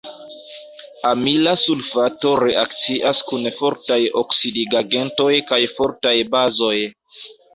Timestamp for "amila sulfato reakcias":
1.09-3.19